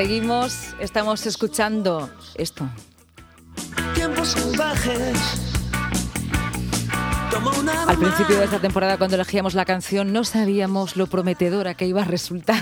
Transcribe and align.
Seguimos, 0.00 0.74
estamos 0.80 1.26
escuchando 1.26 2.08
esto. 2.34 2.66
Tiempos 3.94 4.28
salvajes. 4.28 5.49
Al 7.32 7.96
principio 7.96 8.38
de 8.38 8.44
esta 8.44 8.58
temporada, 8.58 8.98
cuando 8.98 9.14
elegíamos 9.14 9.54
la 9.54 9.64
canción, 9.64 10.12
no 10.12 10.24
sabíamos 10.24 10.96
lo 10.96 11.06
prometedora 11.06 11.74
que 11.74 11.86
iba 11.86 12.02
a 12.02 12.04
resultar. 12.04 12.60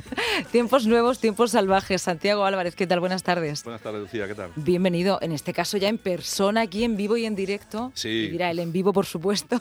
tiempos 0.52 0.86
nuevos, 0.86 1.18
tiempos 1.18 1.50
salvajes. 1.50 2.00
Santiago 2.00 2.46
Álvarez, 2.46 2.74
¿qué 2.76 2.86
tal? 2.86 3.00
Buenas 3.00 3.22
tardes. 3.22 3.62
Buenas 3.62 3.82
tardes, 3.82 4.00
Lucía, 4.00 4.26
¿qué 4.26 4.34
tal? 4.34 4.52
Bienvenido, 4.56 5.18
en 5.20 5.32
este 5.32 5.52
caso 5.52 5.76
ya 5.76 5.88
en 5.88 5.98
persona, 5.98 6.62
aquí 6.62 6.84
en 6.84 6.96
vivo 6.96 7.18
y 7.18 7.26
en 7.26 7.34
directo. 7.34 7.92
Sí. 7.94 8.08
Y 8.08 8.28
dirá 8.30 8.50
el 8.50 8.58
en 8.58 8.72
vivo, 8.72 8.92
por 8.94 9.04
supuesto. 9.04 9.60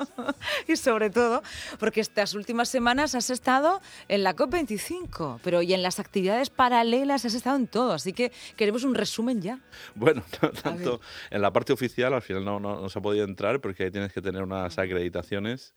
y 0.68 0.76
sobre 0.76 1.10
todo, 1.10 1.42
porque 1.80 2.00
estas 2.00 2.34
últimas 2.34 2.68
semanas 2.68 3.16
has 3.16 3.28
estado 3.28 3.80
en 4.06 4.22
la 4.22 4.36
COP25, 4.36 5.40
pero 5.42 5.62
y 5.62 5.74
en 5.74 5.82
las 5.82 5.98
actividades 5.98 6.48
paralelas 6.48 7.24
has 7.24 7.34
estado 7.34 7.56
en 7.56 7.66
todo. 7.66 7.92
Así 7.92 8.12
que 8.12 8.30
queremos 8.56 8.84
un 8.84 8.94
resumen 8.94 9.42
ya. 9.42 9.58
Bueno, 9.96 10.22
no 10.42 10.50
tanto 10.50 11.00
en 11.30 11.42
la 11.42 11.52
parte 11.52 11.72
oficial, 11.72 12.14
al 12.14 12.22
final 12.22 12.44
no, 12.44 12.60
no, 12.60 12.80
no 12.80 12.88
se 12.88 12.98
ha 12.98 13.02
podido 13.02 13.24
entrar 13.24 13.60
porque 13.60 13.79
ahí 13.84 13.90
tienes 13.90 14.12
que 14.12 14.22
tener 14.22 14.42
unas 14.42 14.78
acreditaciones. 14.78 15.74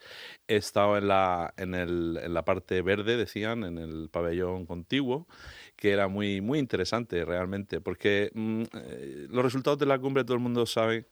He 0.48 0.55
estado 0.55 0.98
en 0.98 1.07
la, 1.07 1.53
en, 1.57 1.73
el, 1.75 2.20
en 2.21 2.34
la 2.34 2.43
parte 2.45 2.81
verde, 2.81 3.17
decían, 3.17 3.63
en 3.63 3.77
el 3.77 4.09
pabellón 4.09 4.66
contiguo, 4.66 5.27
que 5.76 5.91
era 5.91 6.07
muy, 6.07 6.41
muy 6.41 6.59
interesante 6.59 7.23
realmente, 7.26 7.81
porque 7.81 8.31
mm, 8.34 8.63
eh, 8.73 9.27
los 9.29 9.43
resultados 9.43 9.79
de 9.79 9.85
la 9.85 9.99
cumbre 9.99 10.23
todo 10.23 10.35
el 10.35 10.43
mundo 10.43 10.66
sabe 10.66 11.07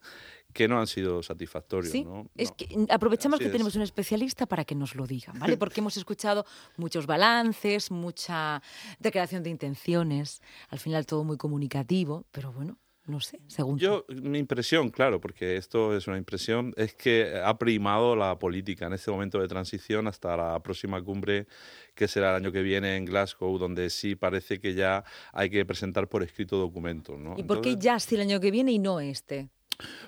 que 0.53 0.67
no 0.67 0.79
han 0.81 0.87
sido 0.87 1.23
satisfactorios. 1.23 1.91
Sí, 1.93 2.03
¿no? 2.03 2.27
es 2.35 2.49
No. 2.49 2.55
que 2.57 2.85
aprovechamos 2.89 3.35
Así 3.35 3.43
que 3.45 3.47
es. 3.47 3.51
tenemos 3.53 3.73
un 3.77 3.83
especialista 3.83 4.45
para 4.45 4.65
que 4.65 4.75
nos 4.75 4.95
lo 4.95 5.07
diga, 5.07 5.31
¿vale? 5.37 5.55
Porque 5.57 5.79
hemos 5.79 5.95
escuchado 5.95 6.45
muchos 6.75 7.05
balances, 7.07 7.89
mucha 7.89 8.61
declaración 8.99 9.43
de 9.43 9.49
intenciones, 9.49 10.41
al 10.69 10.79
final 10.79 11.05
todo 11.05 11.23
muy 11.23 11.37
comunicativo, 11.37 12.25
pero 12.31 12.51
bueno, 12.51 12.77
no 13.05 13.19
sé, 13.19 13.39
según 13.47 13.77
tú. 13.77 13.83
Yo, 13.83 14.05
mi 14.09 14.37
impresión, 14.37 14.89
claro, 14.89 15.19
porque 15.19 15.57
esto 15.57 15.95
es 15.95 16.07
una 16.07 16.17
impresión, 16.17 16.73
es 16.77 16.93
que 16.93 17.41
ha 17.43 17.57
primado 17.57 18.15
la 18.15 18.37
política 18.37 18.85
en 18.85 18.93
este 18.93 19.09
momento 19.09 19.39
de 19.39 19.47
transición 19.47 20.07
hasta 20.07 20.37
la 20.37 20.59
próxima 20.61 21.01
cumbre 21.03 21.47
que 21.95 22.07
será 22.07 22.29
el 22.29 22.43
año 22.43 22.51
que 22.51 22.61
viene 22.61 22.97
en 22.97 23.05
Glasgow, 23.05 23.57
donde 23.57 23.89
sí 23.89 24.15
parece 24.15 24.59
que 24.59 24.73
ya 24.73 25.03
hay 25.33 25.49
que 25.49 25.65
presentar 25.65 26.07
por 26.07 26.23
escrito 26.23 26.57
documentos. 26.57 27.19
¿no? 27.19 27.35
¿Y 27.37 27.43
por 27.43 27.61
qué 27.61 27.75
ya 27.77 27.99
si 27.99 28.15
el 28.15 28.21
año 28.21 28.39
que 28.39 28.51
viene 28.51 28.71
y 28.71 28.79
no 28.79 28.99
este? 28.99 29.49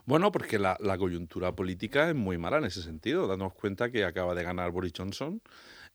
Bueno, 0.06 0.32
porque 0.32 0.60
la, 0.60 0.78
la 0.80 0.98
coyuntura 0.98 1.56
política 1.56 2.10
es 2.10 2.16
muy 2.16 2.38
mala 2.38 2.58
en 2.58 2.66
ese 2.66 2.84
sentido. 2.84 3.28
Dándonos 3.28 3.54
cuenta 3.54 3.90
que 3.90 4.06
acaba 4.06 4.36
de 4.36 4.44
ganar 4.44 4.72
Boris 4.72 4.94
Johnson 4.96 5.42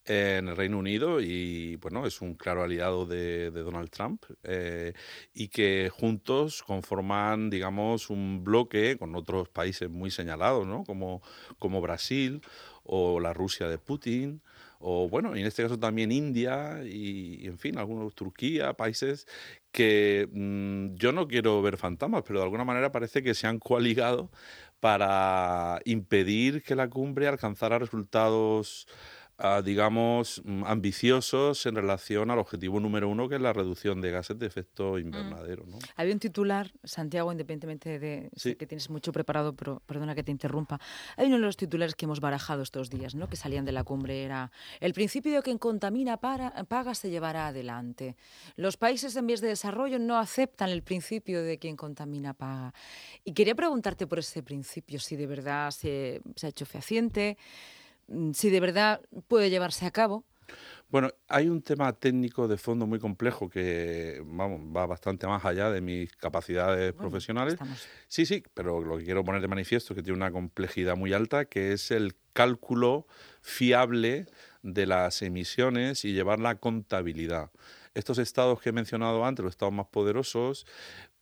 en 0.09 0.49
el 0.49 0.57
Reino 0.57 0.79
Unido 0.79 1.21
y 1.21 1.77
bueno, 1.77 2.07
es 2.07 2.21
un 2.21 2.35
claro 2.35 2.63
aliado 2.63 3.07
de, 3.07 3.51
Donald 3.51 3.91
Trump 3.91 4.25
eh, 4.43 4.95
y 5.35 5.49
que 5.49 5.91
juntos 5.93 6.63
conforman, 6.63 7.51
digamos, 7.51 8.09
un 8.09 8.43
bloque 8.43 8.97
con 8.99 9.15
otros 9.15 9.49
países 9.49 9.91
muy 9.91 10.11
señalados, 10.11 10.67
¿no? 10.67 10.85
Como, 10.85 11.23
como 11.59 11.81
Brasil 11.81 12.41
o 12.85 13.21
la 13.21 13.35
Rusia 13.35 13.69
de 13.69 13.79
Putin 13.79 14.43
o 14.81 15.09
bueno, 15.09 15.37
y 15.37 15.41
en 15.41 15.47
este 15.47 15.63
caso 15.65 15.79
también 15.79 16.13
India 16.13 16.81
y, 16.85 17.45
y, 17.45 17.47
en 17.47 17.59
fin, 17.59 17.79
algunos 17.79 18.15
Turquía, 18.15 18.75
países 18.75 19.27
que 19.73 20.29
mm, 20.33 20.95
yo 20.95 21.13
no 21.13 21.29
quiero 21.29 21.61
ver 21.63 21.77
fantasmas, 21.77 22.23
pero 22.27 22.39
de 22.39 22.45
alguna 22.45 22.65
manera 22.65 22.93
parece 22.93 23.23
que 23.23 23.35
se 23.35 23.47
han 23.47 23.59
coaligado 23.59 24.31
para 24.81 25.81
impedir 25.85 26.63
que 26.63 26.77
la 26.77 26.89
cumbre 26.89 27.27
alcanzara 27.27 27.79
resultados 27.79 28.87
digamos, 29.63 30.43
mm, 30.45 30.65
ambiciosos 30.65 31.65
en 31.67 31.77
relación 31.77 32.31
al 32.31 32.39
objetivo 32.39 32.81
número 32.81 33.09
uno, 33.09 33.29
que 33.29 33.37
es 33.37 33.41
la 33.41 33.53
reducción 33.53 34.01
de 34.01 34.11
gases 34.11 34.39
de 34.39 34.47
efecto 34.47 34.99
invernadero. 34.99 35.65
¿no? 35.67 35.79
Había 35.97 36.13
un 36.13 36.19
titular, 36.19 36.73
Santiago, 36.83 37.31
independientemente 37.31 37.99
de 38.01 38.31
sé 38.35 38.51
Sí. 38.51 38.55
que 38.57 38.67
tienes 38.67 38.91
mucho 38.91 39.13
preparado, 39.13 39.55
pero 39.55 39.81
perdona 39.87 40.15
que 40.15 40.25
te 40.25 40.33
interrumpa. 40.33 40.81
Hay 41.17 41.27
uno 41.27 41.37
de 41.37 41.43
los 41.43 41.57
titulares 41.57 41.95
que 41.95 42.07
hemos 42.07 42.21
barajado 42.21 42.63
estos 42.63 42.91
días, 42.91 43.15
¿no? 43.15 43.29
que 43.29 43.37
salían 43.37 43.65
de 43.65 43.73
la 43.73 43.85
cumbre, 43.85 44.25
era 44.25 44.51
el 44.81 44.93
principio 44.93 45.33
de 45.37 45.43
quien 45.43 45.59
contamina 45.59 46.17
para, 46.17 46.65
paga 46.65 46.95
se 46.95 47.11
llevará 47.11 47.47
adelante. 47.49 48.17
Los 48.57 48.77
países 48.77 49.15
en 49.17 49.27
vías 49.27 49.41
de 49.41 49.49
desarrollo 49.49 49.99
no 50.01 50.19
aceptan 50.19 50.71
el 50.71 50.83
principio 50.83 51.43
de 51.43 51.59
quien 51.59 51.77
contamina 51.77 52.35
paga. 52.35 52.75
Y 53.25 53.33
quería 53.35 53.55
preguntarte 53.55 54.07
por 54.07 54.19
ese 54.19 54.43
principio, 54.43 54.99
si 54.99 55.15
de 55.15 55.27
verdad 55.27 55.71
se, 55.71 56.21
se 56.35 56.47
ha 56.47 56.51
hecho 56.51 56.67
fehaciente, 56.67 57.37
mm, 57.39 57.78
si 58.33 58.51
de 58.51 58.61
verdad 58.61 59.01
puede 59.29 59.51
llevarse 59.51 59.87
a 59.87 59.91
cabo. 59.91 60.25
Bueno, 60.91 61.11
hay 61.29 61.49
un 61.49 61.61
tema 61.61 61.93
técnico 61.93 62.49
de 62.49 62.57
fondo 62.57 62.87
muy 62.87 62.99
complejo 62.99 63.51
que 63.51 64.23
vamos, 64.25 64.63
va 64.75 64.87
bastante 64.87 65.27
más 65.27 65.45
allá 65.45 65.71
de 65.71 65.83
mis 65.83 66.11
capacidades 66.17 66.95
Bueno, 66.95 67.11
profesionales. 67.11 67.55
estamos- 67.55 67.87
Sí, 68.09 68.25
sí, 68.25 68.43
pero 68.55 68.81
lo 68.83 68.97
que 68.97 69.05
quiero 69.05 69.23
poner 69.23 69.43
de 69.43 69.49
manifiesto 69.49 69.93
es 69.93 69.97
que 69.97 70.03
tiene 70.03 70.17
una 70.17 70.31
complejidad 70.33 70.97
muy 70.97 71.13
alta, 71.13 71.45
que 71.45 71.73
es 71.73 71.91
el 71.91 72.15
cálculo 72.33 73.07
fiable 73.43 74.27
de 74.63 74.87
las 74.87 75.21
emisiones 75.21 76.07
y 76.07 76.15
llevar 76.15 76.41
la 76.41 76.55
contabilidad. 76.55 77.51
Estos 77.95 78.19
estados 78.19 78.61
que 78.61 78.69
he 78.71 78.73
mencionado 78.73 79.25
antes, 79.27 79.43
los 79.45 79.53
estados 79.53 79.75
más 79.75 79.87
poderosos, 79.89 80.67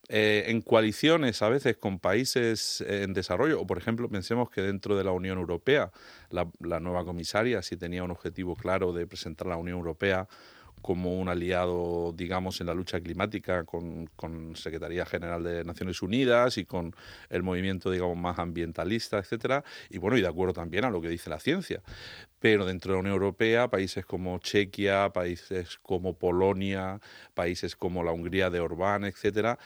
eh, 0.09 0.45
en 0.47 0.61
coaliciones 0.61 1.41
a 1.41 1.49
veces 1.49 1.75
con 1.75 1.99
países 1.99 2.79
eh, 2.81 3.03
en 3.03 3.13
desarrollo, 3.13 3.59
o 3.59 3.67
por 3.67 3.77
ejemplo, 3.77 4.07
pensemos 4.07 4.49
que 4.49 4.61
dentro 4.61 4.95
de 4.95 5.03
la 5.03 5.11
Unión 5.11 5.37
Europea, 5.37 5.91
la, 6.29 6.79
nueva 6.79 7.03
comisaria 7.03 7.61
sí 7.61 7.75
tenía 7.75 8.03
un 8.03 8.11
objetivo 8.11 8.55
claro 8.55 8.93
de 8.93 9.05
presentar 9.05 9.47
a 9.47 9.51
la 9.51 9.57
Unión 9.57 9.79
Europea 9.79 10.27
como 10.81 11.19
un 11.19 11.27
aliado, 11.27 12.13
digamos, 12.15 12.61
en 12.61 12.67
la 12.67 12.73
lucha 12.73 13.01
climática 13.01 13.65
con, 13.65 14.07
con 14.15 14.55
Secretaría 14.55 15.05
General 15.05 15.43
de 15.43 15.63
Naciones 15.65 16.01
Unidas 16.01 16.57
y 16.57 16.65
con 16.65 16.95
el 17.29 17.43
movimiento, 17.43 17.91
digamos, 17.91 18.15
más 18.15 18.39
ambientalista, 18.39 19.17
etcétera. 19.17 19.63
Y 19.89 19.97
bueno, 19.97 20.17
y 20.17 20.21
de 20.21 20.27
acuerdo 20.27 20.53
también 20.53 20.85
a 20.85 20.89
lo 20.89 21.01
que 21.01 21.09
dice 21.09 21.29
la 21.29 21.39
ciencia. 21.39 21.81
Pero 22.39 22.65
dentro 22.65 22.91
de 22.91 22.97
la 22.97 22.99
Unión 22.99 23.13
Europea, 23.13 23.67
países 23.69 24.05
como 24.05 24.37
Chequia, 24.37 25.09
países 25.09 25.79
como 25.81 26.13
Polonia, 26.13 27.01
países 27.33 27.75
como 27.75 28.03
la 28.03 28.11
Hungría 28.11 28.49
de 28.51 28.59
Orbán, 28.59 29.03
etcétera, 29.03 29.57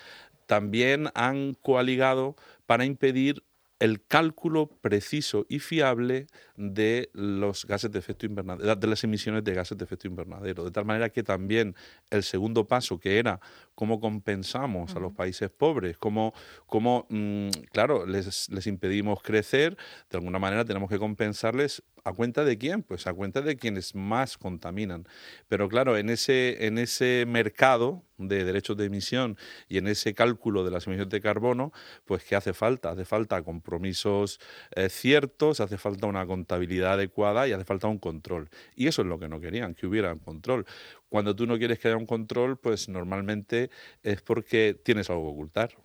también 0.46 1.09
han 1.13 1.53
coaligado 1.53 2.35
para 2.66 2.85
impedir 2.85 3.44
el 3.81 4.06
cálculo 4.06 4.68
preciso 4.68 5.47
y 5.50 5.57
fiable 5.57 6.28
de 6.56 7.09
los 7.13 7.66
gases 7.66 7.91
de 7.91 7.97
efecto 7.97 8.28
invernadero, 8.28 8.75
de 8.75 8.88
las 8.88 9.03
emisiones 9.03 9.44
de 9.44 9.56
gases 9.56 9.75
de 9.75 9.84
efecto 9.84 10.07
invernadero, 10.07 10.63
de 10.63 10.69
tal 10.69 10.85
manera 10.85 11.09
que 11.09 11.24
también 11.24 11.75
el 12.12 12.22
segundo 12.22 12.68
paso, 12.68 13.00
que 13.00 13.18
era 13.18 13.40
cómo 13.74 14.00
compensamos 14.00 14.96
a 14.96 15.00
los 15.00 15.13
países 15.13 15.50
pobres, 15.50 15.97
cómo, 15.97 16.31
cómo 16.68 17.08
mm, 17.09 17.50
claro, 17.72 18.06
les, 18.06 18.50
les 18.50 18.68
impedimos 18.68 19.23
crecer, 19.23 19.75
de 20.12 20.18
alguna 20.19 20.38
manera 20.38 20.63
tenemos 20.63 20.88
que 20.88 21.00
compensarles 21.00 21.81
a 22.04 22.14
cuenta 22.14 22.44
de 22.44 22.58
quién, 22.58 22.84
pues 22.84 23.08
a 23.08 23.14
cuenta 23.14 23.42
de 23.42 23.56
quienes 23.56 23.96
más 23.96 24.38
contaminan. 24.38 25.08
Pero 25.48 25.70
claro, 25.70 25.98
en 25.98 26.10
ese, 26.10 26.66
en 26.66 26.78
ese 26.78 27.26
mercado 27.28 28.04
de 28.18 28.44
derechos 28.44 28.78
de 28.78 28.86
emisión 28.86 29.38
y 29.68 29.78
en 29.78 29.88
ese 29.88 30.14
cálculo 30.14 30.64
de 30.64 30.72
las 30.72 30.88
emisiones 30.88 31.12
de 31.12 31.22
carbono, 31.22 31.72
pues 32.06 32.24
¿qué 32.24 32.36
hace 32.36 32.54
falta? 32.54 32.92
Hace 32.92 33.06
falta 33.06 33.42
compromisos 33.42 34.40
eh, 34.76 34.90
ciertos, 34.90 35.60
hace 35.60 35.78
falta 35.78 36.08
una 36.08 36.26
contabilidad 36.26 36.94
adecuada 36.94 37.48
y 37.48 37.54
hace 37.54 37.66
falta 37.66 37.88
un 37.88 38.00
control. 38.00 38.50
Y 38.76 38.88
eso 38.88 39.02
es 39.02 39.08
lo 39.08 39.20
que 39.20 39.28
no 39.28 39.40
querían, 39.40 39.76
que 39.76 39.88
hubiera 39.88 40.14
un 40.14 40.20
control. 40.20 40.66
Cuando 41.10 41.36
tú 41.36 41.46
no 41.46 41.58
quieres 41.58 41.80
que 41.80 41.88
haya 41.88 41.98
un 41.98 42.06
control, 42.06 42.58
pues 42.58 42.90
normalmente 42.90 43.70
es 44.04 44.22
porque 44.22 44.80
tienes 44.84 45.09
algo 45.09 45.24
que 45.24 45.34
ocultar. 45.34 45.76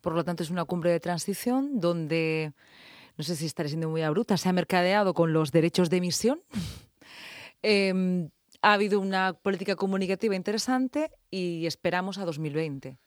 Por 0.00 0.14
lo 0.14 0.24
tanto, 0.24 0.42
es 0.42 0.50
una 0.50 0.64
cumbre 0.64 0.90
de 0.90 1.00
transición 1.00 1.80
donde, 1.80 2.52
no 3.16 3.24
sé 3.24 3.36
si 3.36 3.46
estaré 3.46 3.68
siendo 3.68 3.88
muy 3.88 4.02
abrupta, 4.02 4.36
se 4.36 4.48
ha 4.48 4.52
mercadeado 4.52 5.14
con 5.14 5.32
los 5.32 5.52
derechos 5.52 5.90
de 5.90 5.96
emisión. 5.98 6.42
Em, 7.62 8.30
ha 8.62 8.72
habido 8.72 9.00
una 9.00 9.34
política 9.34 9.76
comunicativa 9.76 10.34
interesante 10.34 11.10
y 11.30 11.66
esperamos 11.66 12.16
a 12.16 12.24
2020. 12.24 12.98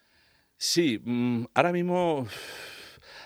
Sí, 0.56 1.00
mm, 1.04 1.46
ahora 1.54 1.72
mismo 1.72 2.28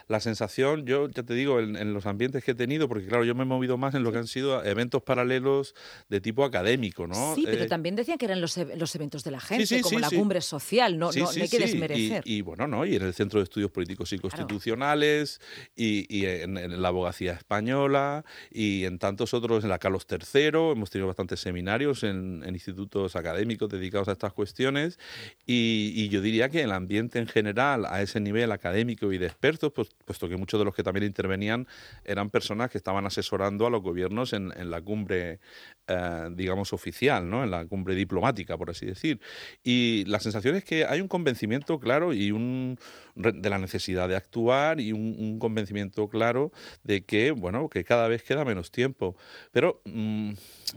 la 0.08 0.20
sensación, 0.20 0.84
yo 0.86 1.08
ya 1.08 1.22
te 1.22 1.34
digo, 1.34 1.60
en, 1.60 1.76
en 1.76 1.92
los 1.94 2.06
ambientes 2.06 2.42
que 2.42 2.52
he 2.52 2.54
tenido, 2.54 2.88
porque 2.88 3.06
claro, 3.06 3.24
yo 3.24 3.34
me 3.34 3.42
he 3.42 3.46
movido 3.46 3.76
más 3.76 3.94
en 3.94 4.02
lo 4.02 4.10
que 4.12 4.18
han 4.18 4.26
sido 4.26 4.64
eventos 4.64 5.02
paralelos 5.02 5.74
de 6.08 6.20
tipo 6.20 6.44
académico, 6.44 7.06
¿no? 7.06 7.34
Sí, 7.34 7.42
pero 7.44 7.64
Eh, 7.64 7.66
también 7.68 7.94
decían 7.94 8.18
que 8.18 8.24
eran 8.24 8.40
los, 8.40 8.56
e- 8.58 8.76
los 8.76 8.94
eventos 8.94 9.22
de 9.24 9.30
la 9.30 9.40
gente, 9.40 9.66
sí, 9.66 9.80
como 9.82 9.98
sí, 9.98 10.02
la 10.02 10.08
sí. 10.08 10.16
cumbre 10.16 10.40
social, 10.40 10.98
no, 10.98 11.12
Sí, 11.12 11.20
no, 11.20 11.28
hay 11.28 11.48
que 11.48 11.56
y- 11.56 11.60
desmerecer. 11.60 12.22
Y, 12.26 12.40
bueno, 12.40 12.66
¿no? 12.66 12.84
Y 12.86 12.96
en 12.96 13.02
el 13.02 13.14
Centro 13.14 13.38
de 13.40 13.44
Estudios 13.44 13.70
Políticos 13.70 14.12
y 14.12 14.18
Constitucionales, 14.18 15.40
y, 15.76 16.06
y 16.14 16.26
en, 16.26 16.56
en 16.56 16.80
la 16.82 16.88
abogacía 16.88 17.32
española, 17.32 18.24
y 18.50 18.84
en 18.84 18.98
tantos 18.98 19.34
otros, 19.34 19.62
en 19.64 19.70
la 19.70 19.78
Carlos 19.78 20.06
III, 20.10 20.72
hemos 20.72 20.90
tenido 20.90 21.06
bastantes 21.06 21.40
seminarios 21.40 22.02
en, 22.02 22.42
en 22.44 22.54
institutos 22.54 23.14
académicos 23.16 23.68
dedicados 23.68 24.08
a 24.08 24.12
estas 24.12 24.32
cuestiones, 24.32 24.98
y, 25.46 25.92
y 25.94 26.08
yo 26.08 26.20
diría 26.22 26.48
que 26.48 26.62
el 26.62 26.72
ambiente 26.72 27.18
en 27.18 27.26
general, 27.26 27.84
a 27.86 28.02
ese 28.02 28.20
nivel 28.20 28.52
académico 28.52 29.12
y 29.12 29.18
de 29.18 29.26
expertos, 29.26 29.72
pues, 29.74 29.88
puesto 30.04 30.28
que 30.28 30.36
muchos 30.36 30.58
de 30.58 30.64
los 30.64 30.74
que 30.74 30.82
también 30.82 31.04
intervenían 31.04 31.66
eran 32.04 32.30
personas 32.30 32.70
que 32.70 32.78
estaban 32.78 33.04
asesorando 33.06 33.66
a 33.66 33.70
los 33.70 33.82
gobiernos 33.82 34.32
en, 34.32 34.70
la 34.70 34.80
cumbre, 34.80 35.38
eh, 35.86 36.28
digamos, 36.32 36.72
oficial, 36.72 37.28
¿no? 37.28 37.44
en 37.44 37.50
la 37.50 37.66
cumbre 37.66 37.94
diplomática, 37.94 38.56
por 38.56 38.70
así 38.70 38.86
decir. 38.86 39.20
Y 39.62 40.04
la 40.06 40.20
sensación 40.20 40.56
es 40.56 40.64
que 40.64 40.86
hay 40.86 41.00
un 41.00 41.08
convencimiento 41.08 41.78
claro 41.78 42.12
y 42.12 42.30
un 42.30 42.78
de 43.14 43.50
la 43.50 43.58
necesidad 43.58 44.08
de 44.08 44.16
actuar 44.16 44.80
y 44.80 44.92
un, 44.92 45.38
convencimiento 45.38 46.08
claro 46.08 46.52
de 46.84 47.04
que, 47.04 47.32
bueno, 47.32 47.68
que 47.68 47.84
cada 47.84 48.08
vez 48.08 48.22
queda 48.22 48.44
menos 48.44 48.70
tiempo. 48.70 49.16
Pero 49.52 49.82
mm, 49.84 50.32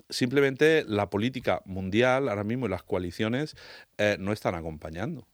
simplemente 0.10 0.84
la 0.88 1.10
política 1.10 1.62
mundial 1.66 2.30
ahora 2.30 2.44
mismo 2.44 2.66
y 2.66 2.70
las 2.70 2.84
coaliciones 2.84 3.56
eh, 3.98 4.18
no 4.20 4.34
están 4.34 4.56
acompañando. 4.56 5.28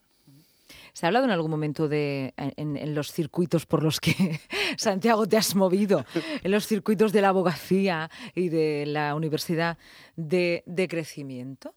¿Se 0.93 1.05
ha 1.05 1.07
hablado 1.07 1.25
en 1.25 1.31
algún 1.31 1.51
momento 1.51 1.87
de 1.87 2.33
en, 2.37 2.95
los 2.95 3.11
circuitos 3.11 3.65
por 3.65 3.83
los 3.83 3.99
que 3.99 4.39
Santiago 4.77 5.27
te 5.27 5.37
has 5.37 5.55
movido, 5.55 6.05
en 6.43 6.51
los 6.51 6.67
circuitos 6.67 7.11
de 7.11 7.21
la 7.21 7.29
abogacía 7.29 8.09
y 8.35 8.49
de 8.49 8.85
la 8.85 9.15
universidad, 9.15 9.77
de, 10.15 10.63
crecimiento? 10.89 11.75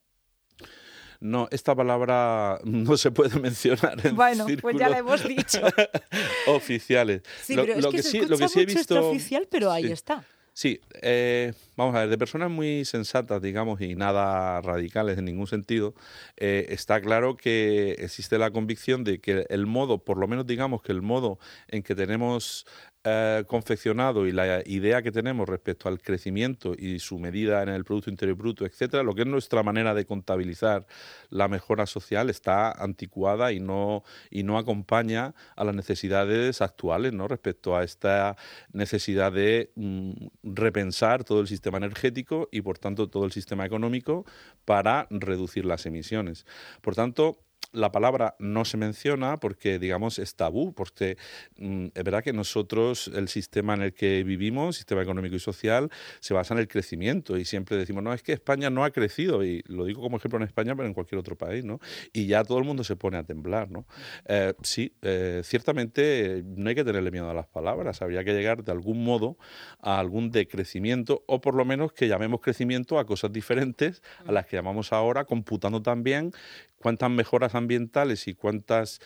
No, 1.20 1.48
esta 1.50 1.74
palabra 1.74 2.60
no 2.64 2.96
se 2.96 3.10
puede 3.10 3.38
mencionar 3.38 4.06
en 4.06 4.16
Bueno, 4.16 4.46
pues 4.60 4.76
ya 4.78 4.88
la 4.88 4.98
hemos 4.98 5.26
dicho. 5.26 5.60
oficiales. 6.46 7.22
Sí, 7.42 7.54
pero 7.56 7.74
es 7.74 7.86
que, 7.86 8.02
se 8.02 8.26
lo 8.26 8.38
que 8.38 8.48
sí 8.48 8.60
he 8.60 8.66
visto... 8.66 9.08
oficial, 9.10 9.46
pero 9.50 9.70
ahí 9.70 9.92
está. 9.92 10.24
Sí, 10.60 10.78
eh, 11.00 11.54
vamos 11.74 11.94
a 11.94 12.00
ver, 12.00 12.10
de 12.10 12.18
personas 12.18 12.50
muy 12.50 12.84
sensatas, 12.84 13.40
digamos, 13.40 13.80
y 13.80 13.94
nada 13.94 14.60
radicales 14.60 15.16
en 15.16 15.24
ningún 15.24 15.46
sentido, 15.46 15.94
eh, 16.36 16.66
está 16.68 17.00
claro 17.00 17.34
que 17.38 17.92
existe 17.92 18.36
la 18.36 18.50
convicción 18.50 19.02
de 19.02 19.20
que 19.22 19.46
el 19.48 19.64
modo, 19.66 20.04
por 20.04 20.18
lo 20.18 20.28
menos 20.28 20.46
digamos 20.46 20.82
que 20.82 20.92
el 20.92 21.00
modo 21.00 21.38
en 21.68 21.82
que 21.82 21.94
tenemos 21.94 22.66
eh, 23.02 23.44
confeccionado 23.46 24.26
y 24.26 24.32
la 24.32 24.62
idea 24.66 25.00
que 25.00 25.10
tenemos 25.10 25.48
respecto 25.48 25.88
al 25.88 26.02
crecimiento 26.02 26.74
y 26.76 26.98
su 26.98 27.18
medida 27.18 27.62
en 27.62 27.70
el 27.70 27.82
Producto 27.82 28.10
Interior 28.10 28.36
Bruto, 28.36 28.66
etcétera, 28.66 29.02
lo 29.02 29.14
que 29.14 29.22
es 29.22 29.26
nuestra 29.26 29.62
manera 29.62 29.94
de 29.94 30.04
contabilizar 30.04 30.86
la 31.30 31.48
mejora 31.48 31.86
social 31.86 32.28
está 32.28 32.70
anticuada 32.72 33.52
y 33.52 33.60
no, 33.60 34.04
y 34.30 34.42
no 34.42 34.58
acompaña 34.58 35.34
a 35.56 35.64
las 35.64 35.74
necesidades 35.74 36.60
actuales 36.60 37.14
¿no? 37.14 37.26
respecto 37.26 37.74
a 37.74 37.84
esta 37.84 38.36
necesidad 38.72 39.32
de 39.32 39.72
mm, 39.76 40.12
repensar 40.42 41.24
todo 41.24 41.40
el 41.40 41.48
sistema 41.48 41.78
energético 41.78 42.50
y, 42.52 42.60
por 42.60 42.76
tanto, 42.76 43.08
todo 43.08 43.24
el 43.24 43.32
sistema 43.32 43.64
económico 43.64 44.26
para 44.66 45.06
reducir 45.08 45.64
las 45.64 45.86
emisiones. 45.86 46.44
Por 46.82 46.94
tanto, 46.94 47.38
la 47.72 47.92
palabra 47.92 48.34
no 48.38 48.64
se 48.64 48.76
menciona 48.76 49.36
porque, 49.36 49.78
digamos, 49.78 50.18
es 50.18 50.34
tabú, 50.34 50.72
porque 50.74 51.16
mm, 51.56 51.86
es 51.94 52.04
verdad 52.04 52.22
que 52.22 52.32
nosotros, 52.32 53.10
el 53.14 53.28
sistema 53.28 53.74
en 53.74 53.82
el 53.82 53.92
que 53.92 54.24
vivimos, 54.24 54.76
sistema 54.76 55.02
económico 55.02 55.36
y 55.36 55.40
social, 55.40 55.90
se 56.20 56.34
basa 56.34 56.54
en 56.54 56.60
el 56.60 56.68
crecimiento 56.68 57.36
y 57.36 57.44
siempre 57.44 57.76
decimos, 57.76 58.02
no, 58.02 58.12
es 58.12 58.22
que 58.22 58.32
España 58.32 58.70
no 58.70 58.84
ha 58.84 58.90
crecido, 58.90 59.44
y 59.44 59.62
lo 59.66 59.84
digo 59.84 60.02
como 60.02 60.16
ejemplo 60.16 60.38
en 60.38 60.44
España, 60.44 60.74
pero 60.74 60.88
en 60.88 60.94
cualquier 60.94 61.18
otro 61.18 61.36
país, 61.36 61.64
¿no? 61.64 61.80
Y 62.12 62.26
ya 62.26 62.44
todo 62.44 62.58
el 62.58 62.64
mundo 62.64 62.82
se 62.82 62.96
pone 62.96 63.18
a 63.18 63.22
temblar, 63.22 63.70
¿no? 63.70 63.86
Eh, 64.26 64.54
sí, 64.62 64.92
eh, 65.02 65.42
ciertamente 65.44 66.42
no 66.44 66.68
hay 66.68 66.74
que 66.74 66.84
tenerle 66.84 67.10
miedo 67.10 67.30
a 67.30 67.34
las 67.34 67.46
palabras, 67.46 68.02
habría 68.02 68.24
que 68.24 68.32
llegar 68.32 68.64
de 68.64 68.72
algún 68.72 69.04
modo 69.04 69.38
a 69.80 69.98
algún 70.00 70.30
decrecimiento, 70.30 71.22
o 71.26 71.40
por 71.40 71.54
lo 71.54 71.64
menos 71.64 71.92
que 71.92 72.08
llamemos 72.08 72.40
crecimiento 72.40 72.98
a 72.98 73.06
cosas 73.06 73.32
diferentes 73.32 74.02
a 74.26 74.32
las 74.32 74.46
que 74.46 74.56
llamamos 74.56 74.92
ahora, 74.92 75.24
computando 75.24 75.82
también 75.82 76.32
cuántas 76.80 77.10
mejoras 77.10 77.54
ambientales 77.54 78.26
y 78.26 78.34
cuántas 78.34 79.00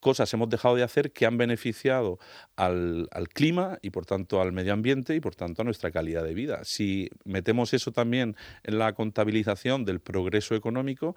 cosas 0.00 0.32
hemos 0.32 0.48
dejado 0.48 0.76
de 0.76 0.82
hacer 0.82 1.12
que 1.12 1.26
han 1.26 1.36
beneficiado 1.36 2.18
al, 2.56 3.08
clima 3.34 3.78
y 3.82 3.90
por 3.90 4.06
tanto 4.06 4.40
al 4.40 4.52
medio 4.52 4.72
ambiente 4.72 5.14
y 5.14 5.20
por 5.20 5.34
tanto 5.34 5.62
a 5.62 5.64
nuestra 5.64 5.90
calidad 5.90 6.24
de 6.24 6.34
vida. 6.34 6.64
Si 6.64 7.10
metemos 7.24 7.74
eso 7.74 7.92
también 7.92 8.34
en 8.64 8.78
la 8.78 8.94
contabilización 8.94 9.84
del 9.84 10.00
progreso 10.00 10.54
económico, 10.54 11.14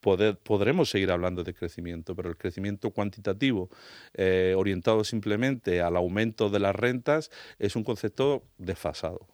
podremos 0.00 0.90
seguir 0.90 1.10
hablando 1.10 1.42
de 1.42 1.54
crecimiento, 1.54 2.14
pero 2.14 2.28
el 2.28 2.36
crecimiento 2.36 2.90
cuantitativo 2.90 3.70
eh, 4.14 4.54
orientado 4.56 5.02
simplemente 5.02 5.80
al 5.80 5.96
aumento 5.96 6.48
de 6.48 6.60
las 6.60 6.76
rentas 6.76 7.30
es 7.58 7.74
un 7.74 7.82
concepto 7.82 8.44
desfasado. 8.58 9.26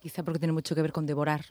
Quizá 0.00 0.24
porque 0.24 0.40
tiene 0.40 0.54
mucho 0.54 0.74
que 0.74 0.82
ver 0.82 0.92
con 0.92 1.06
devorar 1.06 1.44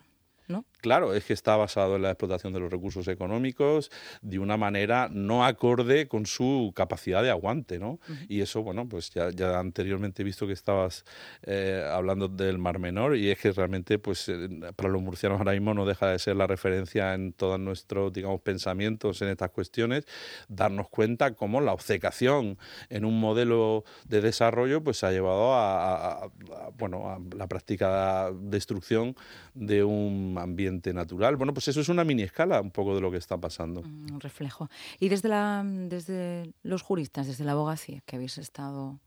Claro, 0.80 1.12
es 1.12 1.24
que 1.24 1.32
está 1.32 1.56
basado 1.56 1.96
en 1.96 2.02
la 2.02 2.10
explotación 2.10 2.52
de 2.52 2.60
los 2.60 2.70
recursos 2.70 3.08
económicos 3.08 3.90
de 4.22 4.38
una 4.38 4.56
manera 4.56 5.08
no 5.10 5.44
acorde 5.44 6.06
con 6.06 6.24
su 6.24 6.72
capacidad 6.74 7.22
de 7.22 7.30
aguante, 7.30 7.80
¿no? 7.80 7.98
Y 8.28 8.42
eso, 8.42 8.62
bueno, 8.62 8.88
pues 8.88 9.10
ya, 9.10 9.30
ya 9.30 9.58
anteriormente 9.58 10.22
he 10.22 10.24
visto 10.24 10.46
que 10.46 10.52
estabas 10.52 11.04
eh, 11.42 11.84
hablando 11.90 12.28
del 12.28 12.58
Mar 12.58 12.78
Menor 12.78 13.16
y 13.16 13.28
es 13.28 13.38
que 13.38 13.50
realmente, 13.50 13.98
pues 13.98 14.28
eh, 14.28 14.48
para 14.76 14.88
los 14.88 15.02
murcianos 15.02 15.38
ahora 15.40 15.52
mismo 15.52 15.74
no 15.74 15.84
deja 15.84 16.12
de 16.12 16.18
ser 16.20 16.36
la 16.36 16.46
referencia 16.46 17.12
en 17.14 17.32
todos 17.32 17.58
nuestros, 17.58 18.12
digamos, 18.12 18.40
pensamientos 18.40 19.20
en 19.20 19.28
estas 19.28 19.50
cuestiones, 19.50 20.06
darnos 20.46 20.88
cuenta 20.88 21.34
cómo 21.34 21.60
la 21.60 21.72
obcecación 21.72 22.56
en 22.88 23.04
un 23.04 23.18
modelo 23.18 23.82
de 24.06 24.20
desarrollo, 24.20 24.84
pues 24.84 25.02
ha 25.02 25.10
llevado 25.10 25.54
a, 25.54 26.30
bueno, 26.78 27.08
a 27.10 27.20
la 27.36 27.46
práctica 27.46 28.30
destrucción 28.32 29.16
de 29.54 29.84
un 29.84 30.36
ambiente 30.38 30.92
natural. 30.92 31.36
Bueno, 31.36 31.52
pues 31.52 31.68
eso 31.68 31.80
es 31.80 31.88
una 31.88 32.04
mini 32.04 32.22
escala 32.22 32.60
un 32.60 32.70
poco 32.70 32.94
de 32.94 33.00
lo 33.00 33.10
que 33.10 33.16
está 33.16 33.36
pasando. 33.36 33.82
Mm, 33.82 34.14
un 34.14 34.20
reflejo. 34.20 34.68
Y 35.00 35.08
desde, 35.08 35.28
la, 35.28 35.62
desde 35.64 36.52
los 36.62 36.82
juristas, 36.82 37.26
desde 37.26 37.44
la 37.44 37.52
abogacía 37.52 38.02
que 38.06 38.16
habéis 38.16 38.38
estado 38.38 38.98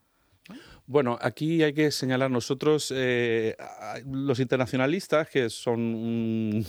bueno, 0.91 1.17
aquí 1.21 1.63
hay 1.63 1.73
que 1.73 1.89
señalar 1.91 2.29
nosotros, 2.29 2.91
eh, 2.93 3.55
los 4.05 4.39
internacionalistas, 4.39 5.29
que 5.29 5.49
son 5.49 5.79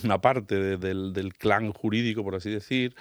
una 0.04 0.20
parte 0.20 0.78
del, 0.78 1.32
clan 1.36 1.72
jurídico, 1.72 2.22
por 2.22 2.36
así 2.36 2.50
decir, 2.50 2.94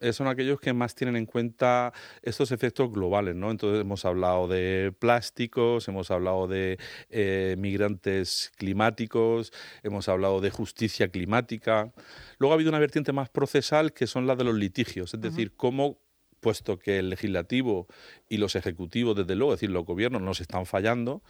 eh, 0.00 0.12
son 0.12 0.26
aquellos 0.26 0.58
que 0.58 0.72
más 0.72 0.94
tienen 0.94 1.14
en 1.14 1.26
cuenta 1.26 1.92
estos 2.22 2.50
efectos 2.50 2.90
globales, 2.90 3.36
¿no? 3.36 3.50
Entonces 3.52 3.82
hemos 3.82 4.04
hablado 4.04 4.48
de 4.48 4.92
plásticos, 4.98 5.86
hemos 5.86 6.10
hablado 6.10 6.48
de 6.48 6.78
eh, 7.10 7.54
migrantes 7.58 8.50
climáticos, 8.56 9.52
hemos 9.84 10.08
hablado 10.08 10.40
de 10.40 10.50
justicia 10.50 11.08
climática. 11.08 11.92
Luego 12.38 12.52
ha 12.52 12.56
habido 12.56 12.70
una 12.70 12.80
vertiente 12.80 13.12
más 13.12 13.28
procesal 13.28 13.92
que 13.92 14.08
son 14.08 14.26
las 14.26 14.36
de 14.36 14.44
los 14.44 14.54
litigios, 14.56 15.14
es 15.14 15.20
decir, 15.20 15.52
cómo 15.54 16.00
puesto 16.40 16.78
que 16.78 16.98
el 16.98 17.10
legislativo 17.10 17.86
y 18.28 18.38
los 18.38 18.56
ejecutivos, 18.56 19.16
desde 19.16 19.36
luego, 19.36 19.54
es 19.54 19.60
decir, 19.60 19.70
los 19.70 19.84
gobiernos 19.84 20.22
nos 20.22 20.40
están 20.40 20.66
fallando, 20.66 21.22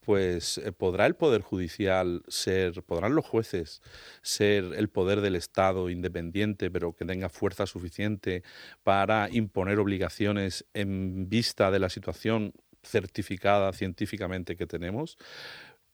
pues 0.00 0.58
eh, 0.58 0.72
podrá 0.72 1.06
el 1.06 1.16
Poder 1.16 1.42
Judicial 1.42 2.22
ser, 2.28 2.82
podrán 2.82 3.14
los 3.14 3.26
jueces 3.26 3.82
ser 4.22 4.64
el 4.76 4.88
poder 4.88 5.20
del 5.20 5.36
Estado 5.36 5.90
independiente, 5.90 6.70
pero 6.70 6.94
que 6.94 7.04
tenga 7.04 7.28
fuerza 7.28 7.66
suficiente 7.66 8.42
para 8.82 9.28
imponer 9.30 9.78
obligaciones 9.78 10.64
en 10.74 11.28
vista 11.28 11.70
de 11.70 11.78
la 11.78 11.90
situación 11.90 12.54
certificada 12.82 13.72
científicamente 13.72 14.56
que 14.56 14.66
tenemos. 14.66 15.18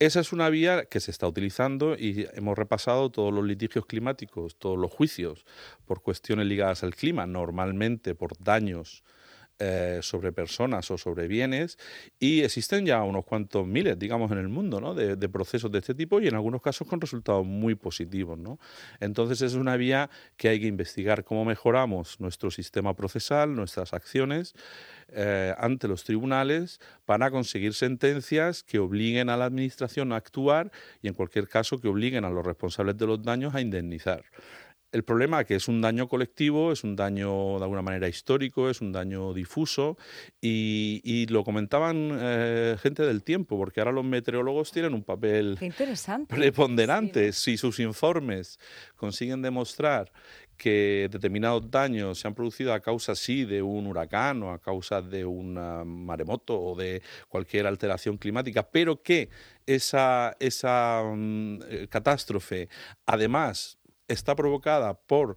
Esa 0.00 0.18
es 0.18 0.32
una 0.32 0.50
vía 0.50 0.86
que 0.86 0.98
se 0.98 1.12
está 1.12 1.28
utilizando 1.28 1.94
y 1.96 2.26
hemos 2.32 2.58
repasado 2.58 3.10
todos 3.10 3.32
los 3.32 3.44
litigios 3.44 3.86
climáticos, 3.86 4.56
todos 4.58 4.76
los 4.76 4.90
juicios 4.90 5.46
por 5.86 6.02
cuestiones 6.02 6.46
ligadas 6.46 6.82
al 6.82 6.96
clima, 6.96 7.26
normalmente 7.26 8.16
por 8.16 8.36
daños 8.42 9.04
eh, 9.60 10.00
sobre 10.02 10.32
personas 10.32 10.90
o 10.90 10.98
sobre 10.98 11.28
bienes 11.28 11.78
y 12.18 12.42
existen 12.42 12.86
ya 12.86 13.02
unos 13.04 13.24
cuantos 13.24 13.64
miles, 13.64 13.96
digamos, 13.96 14.32
en 14.32 14.38
el 14.38 14.48
mundo 14.48 14.80
¿no? 14.80 14.94
de, 14.94 15.28
procesos 15.28 15.70
de 15.70 15.78
este 15.78 15.94
tipo 15.94 16.20
y 16.20 16.26
en 16.26 16.34
algunos 16.34 16.60
casos 16.60 16.88
con 16.88 17.00
resultados 17.00 17.46
muy 17.46 17.76
positivos. 17.76 18.36
¿no? 18.36 18.58
Entonces 18.98 19.42
es 19.42 19.54
una 19.54 19.76
vía 19.76 20.10
que 20.36 20.48
hay 20.48 20.60
que 20.60 20.66
investigar 20.66 21.22
cómo 21.22 21.44
mejoramos 21.44 22.18
nuestro 22.18 22.50
sistema 22.50 22.94
procesal, 22.94 23.54
nuestras 23.54 23.94
acciones 23.94 24.54
eh, 25.08 25.54
ante 25.56 25.86
los 25.86 26.02
tribunales 26.02 26.80
para 27.04 27.30
conseguir 27.30 27.74
sentencias 27.74 28.64
que 28.64 28.80
obliguen 28.80 29.28
a 29.28 29.36
la 29.36 29.44
Administración 29.44 30.12
a 30.12 30.16
actuar 30.16 30.72
y 31.00 31.06
en 31.06 31.14
cualquier 31.14 31.46
caso 31.46 31.78
que 31.78 31.86
obliguen 31.86 32.24
a 32.24 32.30
los 32.30 32.44
responsables 32.44 32.96
de 32.96 33.06
los 33.06 33.22
daños 33.22 33.54
a 33.54 33.60
indemnizar. 33.60 34.24
El 34.94 35.02
problema 35.02 35.40
es 35.40 35.46
que 35.48 35.56
es 35.56 35.66
un 35.66 35.80
daño 35.80 36.06
colectivo, 36.06 36.70
es 36.70 36.84
un 36.84 36.94
daño 36.94 37.58
de 37.58 37.64
alguna 37.64 37.82
manera 37.82 38.06
histórico, 38.06 38.70
es 38.70 38.80
un 38.80 38.92
daño 38.92 39.34
difuso 39.34 39.98
y, 40.40 41.26
lo 41.30 41.42
comentaban 41.42 42.10
eh, 42.12 42.76
gente 42.80 43.02
del 43.02 43.24
tiempo, 43.24 43.58
porque 43.58 43.80
ahora 43.80 43.90
los 43.90 44.04
meteorólogos 44.04 44.70
tienen 44.70 44.94
un 44.94 45.02
papel 45.02 45.58
preponderante. 46.28 47.32
Si 47.32 47.56
sus 47.56 47.80
informes 47.80 48.60
consiguen 48.94 49.42
demostrar 49.42 50.12
que 50.56 51.08
determinados 51.10 51.68
daños 51.68 52.20
se 52.20 52.28
han 52.28 52.34
producido 52.36 52.72
a 52.72 52.78
causa, 52.78 53.16
sí, 53.16 53.44
de 53.44 53.62
un 53.62 53.88
huracán 53.88 54.44
o 54.44 54.52
a 54.52 54.60
causa 54.60 55.02
de 55.02 55.24
un 55.24 55.54
maremoto 55.54 56.56
o 56.60 56.76
de 56.76 57.02
cualquier 57.28 57.66
alteración 57.66 58.16
climática, 58.16 58.62
pero 58.62 59.02
que 59.02 59.28
esa, 59.66 60.36
esa 60.38 61.02
mm, 61.02 61.58
eh, 61.68 61.88
catástrofe 61.90 62.68
además 63.06 63.78
está 64.08 64.34
provocada 64.34 64.94
por 64.94 65.36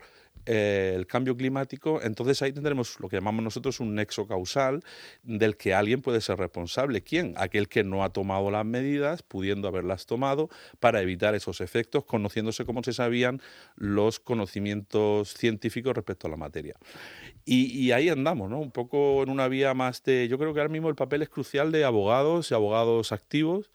eh, 0.49 0.93
el 0.95 1.07
cambio 1.07 1.35
climático, 1.35 2.01
entonces 2.01 2.41
ahí 2.41 2.53
tendremos 2.53 3.01
lo 3.01 3.09
que 3.09 3.17
llamamos 3.17 3.43
nosotros 3.43 3.81
un 3.81 3.95
nexo 3.95 4.27
causal 4.27 4.81
del 5.23 5.57
que 5.57 5.73
alguien 5.73 6.01
puede 6.01 6.21
ser 6.21 6.37
responsable. 6.37 7.01
¿Quién? 7.01 7.33
Aquel 7.35 7.67
que 7.67 7.83
no 7.83 8.01
ha 8.01 8.11
tomado 8.11 8.49
las 8.49 8.65
medidas, 8.65 9.23
pudiendo 9.23 9.67
haberlas 9.67 10.05
tomado, 10.05 10.49
para 10.79 11.01
evitar 11.01 11.35
esos 11.35 11.59
efectos, 11.59 12.05
conociéndose 12.05 12.63
como 12.63 12.81
se 12.81 12.93
sabían 12.93 13.41
los 13.75 14.21
conocimientos 14.21 15.33
científicos 15.33 15.93
respecto 15.93 16.27
a 16.27 16.29
la 16.29 16.37
materia. 16.37 16.75
Y, 17.49 17.91
ahí 17.91 18.09
andamos, 18.09 18.49
¿no? 18.49 18.59
Un 18.59 18.71
poco 18.71 19.23
en 19.23 19.29
una 19.29 19.47
vía 19.47 19.73
más 19.73 20.03
de. 20.03 20.27
Yo 20.27 20.37
creo 20.37 20.53
que 20.53 20.59
ahora 20.59 20.71
mismo 20.71 20.89
el 20.89 20.95
papel 20.95 21.21
es 21.21 21.29
crucial 21.29 21.71
de 21.71 21.85
abogados 21.85 22.51
y 22.51 22.53
abogados 22.53 23.13
activos 23.13 23.71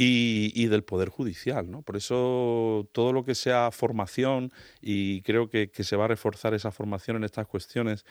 y, 0.00 0.66
del 0.66 0.84
Poder 0.84 1.08
Judicial. 1.08 1.70
¿no? 1.70 1.82
Por 1.82 1.96
eso 1.96 2.88
todo 2.92 3.12
lo 3.12 3.24
que 3.24 3.34
sea 3.34 3.70
formación, 3.70 4.52
y 4.80 5.22
creo 5.22 5.48
que, 5.48 5.70
que, 5.70 5.84
se 5.84 5.96
va 5.96 6.04
a 6.04 6.08
reforzar 6.08 6.54
esa 6.54 6.70
formación 6.70 7.16
en 7.16 7.24
estas 7.24 7.46
cuestiones, 7.46 8.04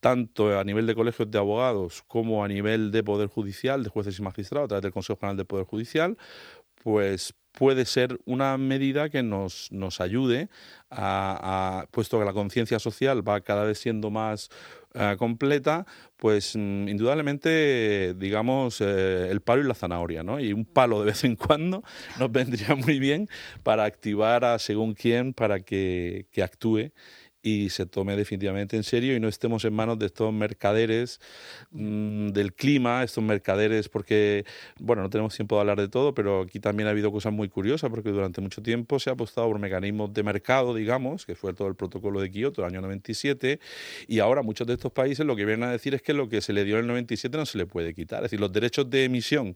tanto 0.00 0.58
a 0.58 0.64
nivel 0.64 0.86
de 0.86 0.94
colegios 0.94 1.30
de 1.30 1.38
abogados 1.38 2.04
como 2.06 2.44
a 2.44 2.48
nivel 2.48 2.92
de 2.92 3.02
Poder 3.02 3.28
Judicial, 3.28 3.82
de 3.82 3.90
jueces 3.90 4.18
y 4.18 4.22
magistrados, 4.22 4.66
a 4.66 4.68
través 4.68 4.82
del 4.82 4.92
Consejo 4.92 5.18
General 5.18 5.36
del 5.36 5.46
Poder 5.46 5.66
Judicial, 5.66 6.16
pues 6.82 7.34
puede 7.56 7.86
ser 7.86 8.20
una 8.26 8.58
medida 8.58 9.08
que 9.08 9.22
nos, 9.22 9.72
nos 9.72 10.02
ayude 10.02 10.50
puesto 11.90 12.18
que 12.18 12.24
la 12.24 12.34
conciencia 12.34 12.78
social 12.78 13.26
va 13.26 13.40
cada 13.40 13.64
vez 13.64 13.78
siendo 13.78 14.10
más 14.10 14.50
eh, 14.94 15.16
completa, 15.18 15.86
pues 16.16 16.54
mm, 16.54 16.88
indudablemente, 16.88 18.14
digamos, 18.14 18.80
eh, 18.80 19.28
el 19.30 19.40
palo 19.40 19.62
y 19.62 19.66
la 19.66 19.74
zanahoria, 19.74 20.22
¿no? 20.22 20.38
Y 20.38 20.52
un 20.52 20.64
palo 20.66 21.00
de 21.00 21.06
vez 21.06 21.24
en 21.24 21.34
cuando 21.36 21.82
nos 22.18 22.30
vendría 22.32 22.74
muy 22.74 22.98
bien 22.98 23.28
para 23.62 23.84
activar 23.84 24.44
a 24.44 24.58
según 24.58 24.94
quién 24.94 25.32
para 25.32 25.60
que, 25.60 26.26
que 26.30 26.42
actúe 26.42 26.92
y 27.42 27.70
se 27.70 27.86
tome 27.86 28.16
definitivamente 28.16 28.76
en 28.76 28.82
serio 28.82 29.14
y 29.14 29.20
no 29.20 29.28
estemos 29.28 29.64
en 29.64 29.72
manos 29.72 29.98
de 29.98 30.06
estos 30.06 30.32
mercaderes 30.32 31.20
mm, 31.70 32.28
del 32.28 32.54
clima, 32.54 33.02
estos 33.04 33.22
mercaderes, 33.22 33.88
porque, 33.88 34.44
bueno, 34.80 35.02
no 35.02 35.10
tenemos 35.10 35.34
tiempo 35.34 35.54
de 35.56 35.60
hablar 35.60 35.80
de 35.80 35.88
todo, 35.88 36.14
pero 36.14 36.42
aquí 36.42 36.60
también 36.60 36.88
ha 36.88 36.90
habido 36.90 37.12
cosas 37.12 37.32
muy 37.32 37.48
curiosas, 37.48 37.90
porque 37.90 38.10
durante 38.10 38.40
mucho 38.40 38.62
tiempo 38.62 38.98
se 38.98 39.10
ha 39.10 39.12
apostado 39.12 39.48
por 39.48 39.58
mecanismos 39.58 40.12
de 40.12 40.22
mercado, 40.22 40.74
digamos, 40.74 41.24
que 41.24 41.34
fue 41.34 41.54
todo 41.54 41.68
el 41.68 41.76
protocolo 41.76 42.20
de 42.20 42.30
Kioto 42.30 42.62
del 42.62 42.72
año 42.72 42.80
97, 42.80 43.60
y 44.08 44.18
ahora 44.18 44.42
muchos 44.42 44.66
de 44.66 44.74
estos 44.74 44.92
países 44.92 45.24
lo 45.24 45.36
que 45.36 45.44
vienen 45.44 45.68
a 45.68 45.72
decir 45.72 45.94
es 45.94 46.02
que 46.02 46.12
lo 46.12 46.28
que 46.28 46.40
se 46.40 46.52
le 46.52 46.64
dio 46.64 46.76
en 46.76 46.82
el 46.82 46.86
97 46.88 47.36
no 47.36 47.46
se 47.46 47.58
le 47.58 47.66
puede 47.66 47.94
quitar, 47.94 48.18
es 48.18 48.30
decir, 48.30 48.40
los 48.40 48.52
derechos 48.52 48.90
de 48.90 49.04
emisión 49.04 49.54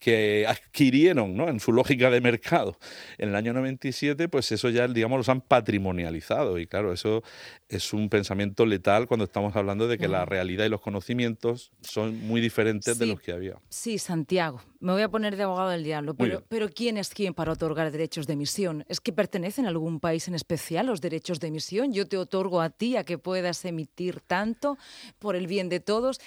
que 0.00 0.46
adquirieron 0.48 1.36
¿no? 1.36 1.48
en 1.48 1.60
su 1.60 1.72
lógica 1.72 2.10
de 2.10 2.20
mercado 2.22 2.78
en 3.18 3.28
el 3.28 3.36
año 3.36 3.52
97, 3.52 4.28
pues 4.28 4.50
eso 4.50 4.70
ya, 4.70 4.88
digamos, 4.88 5.18
los 5.18 5.28
han 5.28 5.42
patrimonializado. 5.42 6.58
Y 6.58 6.66
claro, 6.66 6.92
eso 6.92 7.22
es 7.68 7.92
un 7.92 8.08
pensamiento 8.08 8.64
letal 8.64 9.06
cuando 9.06 9.24
estamos 9.24 9.54
hablando 9.54 9.86
de 9.86 9.98
que 9.98 10.08
la 10.08 10.24
realidad 10.24 10.64
y 10.64 10.70
los 10.70 10.80
conocimientos 10.80 11.70
son 11.82 12.18
muy 12.26 12.40
diferentes 12.40 12.98
de 12.98 13.06
los 13.06 13.20
que 13.20 13.32
había. 13.32 13.56
Sí, 13.68 13.98
Santiago, 13.98 14.62
me 14.80 14.92
voy 14.92 15.02
a 15.02 15.10
poner 15.10 15.36
de 15.36 15.42
abogado 15.42 15.68
del 15.68 15.84
diablo, 15.84 16.14
pero, 16.14 16.42
pero 16.48 16.70
¿quién 16.70 16.96
es 16.96 17.10
quién 17.10 17.34
para 17.34 17.52
otorgar 17.52 17.92
derechos 17.92 18.26
de 18.26 18.32
emisión? 18.32 18.84
¿Es 18.88 19.00
que 19.00 19.12
pertenecen 19.12 19.66
a 19.66 19.68
algún 19.68 20.00
país 20.00 20.26
en 20.28 20.34
especial 20.34 20.86
los 20.86 21.02
derechos 21.02 21.40
de 21.40 21.48
emisión? 21.48 21.92
Yo 21.92 22.08
te 22.08 22.16
otorgo 22.16 22.62
a 22.62 22.70
ti 22.70 22.96
a 22.96 23.04
que 23.04 23.18
puedas 23.18 23.62
emitir 23.66 24.20
tanto 24.20 24.78
por 25.18 25.36
el 25.36 25.46
bien 25.46 25.68
de 25.68 25.80
todos. 25.80 26.20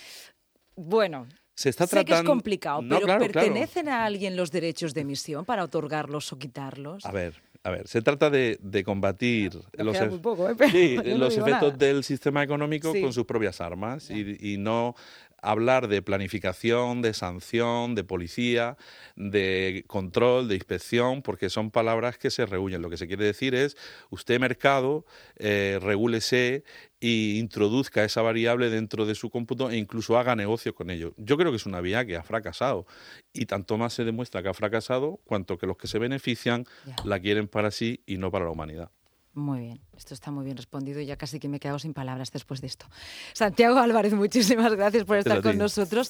Bueno, 0.75 1.27
se 1.55 1.69
está 1.69 1.87
sé 1.87 2.03
que 2.03 2.13
es 2.13 2.23
complicado, 2.23 2.81
pero 2.87 3.05
¿pertenecen 3.19 3.89
a 3.89 4.05
alguien 4.05 4.35
los 4.35 4.51
derechos 4.51 4.93
de 4.93 5.01
emisión 5.01 5.45
para 5.45 5.63
otorgarlos 5.63 6.31
o 6.33 6.39
quitarlos? 6.39 7.05
A 7.05 7.11
ver, 7.11 7.41
a 7.63 7.69
ver, 7.69 7.87
se 7.87 8.01
trata 8.01 8.29
de, 8.29 8.83
combatir 8.83 9.53
los, 9.77 9.95
¿eh? 9.95 11.15
los 11.17 11.37
efectos 11.37 11.77
del 11.77 12.03
sistema 12.03 12.43
económico 12.43 12.91
con 12.91 13.13
sus 13.13 13.25
propias 13.25 13.61
armas 13.61 14.09
y, 14.09 14.53
y, 14.53 14.57
no 14.57 14.95
hablar 15.43 15.87
de 15.87 16.01
planificación, 16.01 17.01
de 17.01 17.13
sanción, 17.13 17.95
de 17.95 18.03
policía, 18.03 18.77
de 19.15 19.83
control, 19.87 20.47
de 20.47 20.55
inspección, 20.55 21.21
porque 21.21 21.49
son 21.49 21.69
palabras 21.69 22.17
que 22.17 22.31
se 22.31 22.45
reúnen. 22.45 22.81
Lo 22.81 22.89
que 22.89 22.97
se 22.97 23.07
quiere 23.07 23.25
decir 23.25 23.53
es, 23.53 23.77
usted 24.09 24.39
mercado, 24.39 25.05
eh, 25.37 25.79
regúlese 25.81 26.63
e 27.01 27.35
introduzca 27.37 28.03
esa 28.05 28.21
variable 28.21 28.69
dentro 28.69 29.05
de 29.05 29.13
su 29.15 29.29
cómputo 29.29 29.69
e 29.69 29.77
incluso 29.77 30.17
haga 30.17 30.35
negocio 30.35 30.73
con 30.73 30.89
ello. 30.89 31.13
Yo 31.17 31.37
creo 31.37 31.51
que 31.51 31.57
es 31.57 31.65
una 31.65 31.81
vía 31.81 32.05
que 32.05 32.15
ha 32.15 32.23
fracasado 32.23 32.87
y 33.33 33.45
tanto 33.45 33.77
más 33.77 33.93
se 33.93 34.05
demuestra 34.05 34.41
que 34.41 34.49
ha 34.49 34.53
fracasado 34.53 35.19
cuanto 35.25 35.57
que 35.57 35.67
los 35.67 35.75
que 35.75 35.87
se 35.87 35.99
benefician 35.99 36.65
la 37.03 37.19
quieren 37.19 37.49
para 37.49 37.71
sí 37.71 38.01
y 38.05 38.17
no 38.17 38.31
para 38.31 38.45
la 38.45 38.51
humanidad. 38.51 38.89
Muy 39.35 39.61
bien, 39.61 39.81
esto 39.97 40.13
está 40.13 40.29
muy 40.29 40.45
bien 40.45 40.57
respondido 40.57 40.99
y 40.99 41.07
ya 41.07 41.17
casi 41.17 41.39
que 41.39 41.47
me 41.47 41.57
he 41.57 41.59
quedado 41.59 41.79
sin 41.79 41.93
palabras 41.93 42.31
después 42.31 42.61
de 42.61 42.67
esto. 42.67 42.85
Santiago 43.33 43.79
Álvarez, 43.79 44.13
muchísimas 44.13 44.75
gracias 44.75 45.05
por 45.05 45.17
estar 45.17 45.41
con 45.41 45.57
nosotros. 45.57 46.01